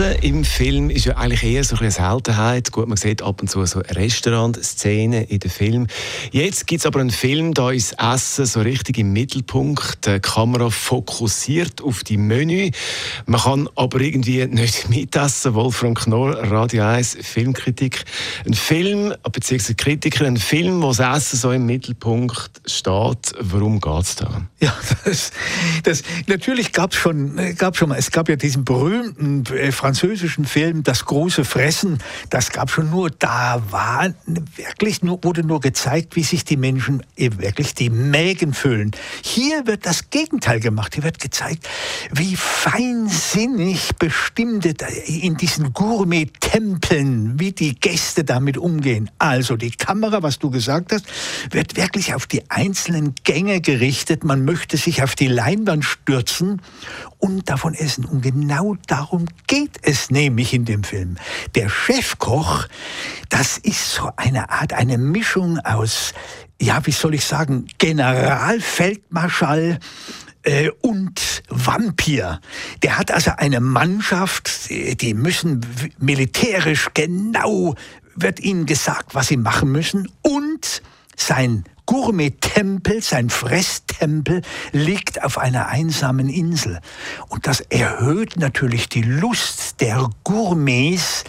[0.00, 2.72] Essen im Film ist ja eigentlich eher so eine Seltenheit.
[2.72, 5.86] Gut, man sieht ab und zu so Restaurantszenen in den Film.
[6.32, 10.06] Jetzt gibt es aber einen Film, da ist Essen so richtig im Mittelpunkt.
[10.06, 12.70] Die Kamera fokussiert auf die Menü.
[13.26, 15.54] Man kann aber irgendwie nicht mitessen.
[15.54, 18.04] Wolfram Knorr, Radio 1, Filmkritik.
[18.46, 23.32] Ein Film, beziehungsweise Kritiker, ein Film, wo das Essen so im Mittelpunkt steht.
[23.38, 24.42] Warum geht es da?
[24.62, 25.32] Ja, das,
[25.84, 30.44] das, natürlich gab es schon, gab schon mal, es gab ja diesen berühmten äh, französischen
[30.44, 31.98] Film Das große Fressen,
[32.28, 34.14] das gab schon nur, da war
[34.54, 38.92] wirklich nur, wurde nur gezeigt, wie sich die Menschen wirklich die Mägen füllen.
[39.20, 40.94] Hier wird das Gegenteil gemacht.
[40.94, 41.68] Hier wird gezeigt,
[42.12, 49.10] wie feinsinnig bestimmte in diesen Gourmet-Tempeln, wie die Gäste damit umgehen.
[49.18, 51.04] Also die Kamera, was du gesagt hast,
[51.50, 54.22] wird wirklich auf die einzelnen Gänge gerichtet.
[54.22, 56.62] Man möchte sich auf die Leinwand stürzen
[57.20, 58.04] und davon essen.
[58.04, 61.16] Und genau darum geht es nämlich in dem Film.
[61.54, 62.66] Der Chefkoch,
[63.28, 66.12] das ist so eine Art, eine Mischung aus,
[66.60, 69.78] ja, wie soll ich sagen, Generalfeldmarschall,
[70.42, 72.40] äh, und Vampir.
[72.82, 75.64] Der hat also eine Mannschaft, die müssen
[75.98, 77.74] militärisch genau,
[78.16, 80.82] wird ihnen gesagt, was sie machen müssen und
[81.16, 86.78] sein Gourmet-Tempel, sein Fresstempel liegt auf einer einsamen Insel.
[87.26, 91.24] Und das erhöht natürlich die Lust der Gourmets,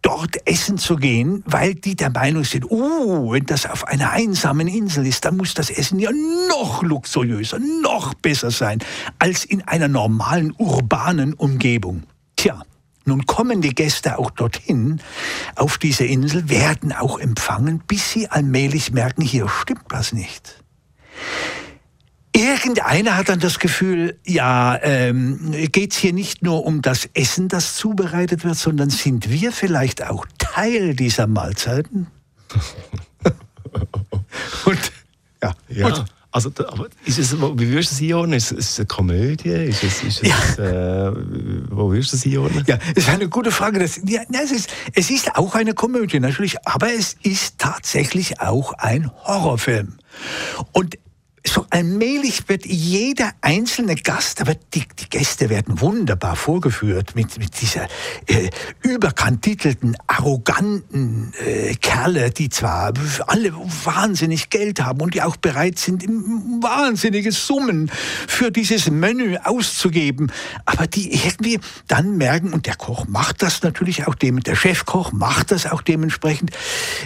[0.00, 4.66] dort essen zu gehen, weil die der Meinung sind, oh, wenn das auf einer einsamen
[4.66, 6.10] Insel ist, dann muss das Essen ja
[6.48, 8.78] noch luxuriöser, noch besser sein
[9.18, 12.04] als in einer normalen urbanen Umgebung.
[12.34, 12.62] Tja,
[13.08, 15.00] nun kommen die Gäste auch dorthin,
[15.56, 20.62] auf diese Insel, werden auch empfangen, bis sie allmählich merken, hier stimmt was nicht.
[22.34, 27.48] Irgendeiner hat dann das Gefühl, ja, ähm, geht es hier nicht nur um das Essen,
[27.48, 32.06] das zubereitet wird, sondern sind wir vielleicht auch Teil dieser Mahlzeiten?
[34.64, 34.92] Und
[35.42, 35.86] ja, ja.
[35.86, 36.04] Und,
[36.46, 38.36] also, ist es, wie würdest du es einordnen?
[38.36, 39.48] Ist, ist es eine Komödie?
[39.48, 41.08] Ist es, ist es, ja.
[41.08, 41.12] äh,
[41.70, 42.64] wo würdest du es einordnen?
[42.66, 43.78] Ja, das ist eine gute Frage.
[43.78, 48.72] Das, ja, es, ist, es ist auch eine Komödie, natürlich, aber es ist tatsächlich auch
[48.74, 49.94] ein Horrorfilm.
[50.72, 50.98] Und
[51.48, 57.60] so allmählich wird jeder einzelne Gast, aber die, die Gäste werden wunderbar vorgeführt mit, mit
[57.60, 57.86] dieser
[58.26, 58.50] äh,
[58.82, 62.92] überkantitelten, arroganten äh, Kerle, die zwar
[63.26, 63.52] alle
[63.84, 67.90] wahnsinnig Geld haben und die auch bereit sind, wahnsinnige Summen
[68.26, 70.30] für dieses Menü auszugeben,
[70.64, 75.12] aber die irgendwie dann merken, und der Koch macht das natürlich auch dem, der Chefkoch
[75.12, 76.50] macht das auch dementsprechend,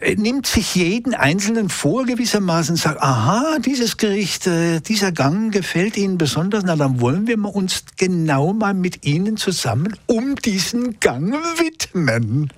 [0.00, 5.52] äh, nimmt sich jeden Einzelnen vor gewissermaßen, sagt, aha, dieses Gericht Gericht, äh, dieser Gang
[5.52, 10.98] gefällt Ihnen besonders, na dann wollen wir uns genau mal mit Ihnen zusammen um diesen
[10.98, 12.50] Gang widmen.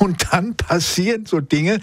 [0.00, 1.78] Und dann passieren so Dinge,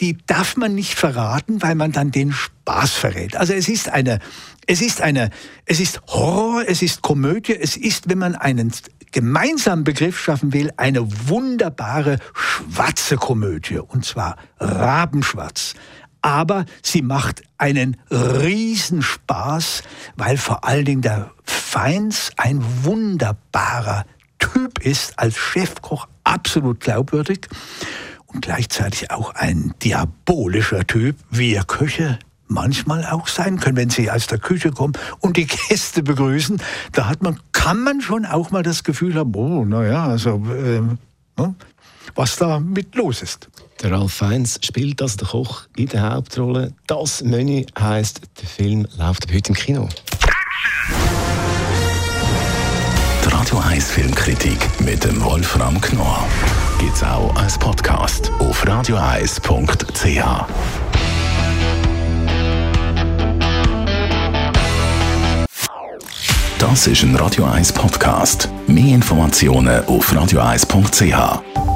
[0.00, 3.36] die darf man nicht verraten, weil man dann den Spaß verrät.
[3.36, 4.18] Also es ist eine,
[4.66, 5.30] es ist eine,
[5.64, 8.72] es ist Horror, es ist Komödie, es ist, wenn man einen
[9.12, 13.78] gemeinsamen Begriff schaffen will, eine wunderbare schwarze Komödie.
[13.78, 15.74] Und zwar rabenschwarz
[16.22, 19.82] aber sie macht einen Riesenspaß,
[20.16, 24.04] weil vor allen Dingen der Feins ein wunderbarer
[24.38, 27.48] Typ ist, als Chefkoch absolut glaubwürdig
[28.26, 34.10] und gleichzeitig auch ein diabolischer Typ, wie ihr Köche manchmal auch sein können, wenn sie
[34.10, 36.60] aus der Küche kommen und die Gäste begrüßen.
[36.92, 40.80] Da hat man, kann man schon auch mal das Gefühl haben, oh, naja, also, äh,
[42.18, 43.48] was da mit los ist.
[43.80, 46.74] Der Ralf Feins spielt also der Koch in der Hauptrolle.
[46.88, 49.88] Das Menü heisst, der Film läuft heute im Kino.
[53.24, 56.26] Die Radio 1 Filmkritik mit dem Wolfram Knorr
[56.80, 60.24] gibt es auch als Podcast auf radioeis.ch.
[66.58, 68.48] Das ist ein Radio 1 Podcast.
[68.66, 71.67] Mehr Informationen auf radioeis.ch.